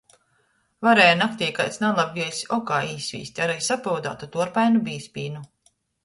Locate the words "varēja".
0.85-1.17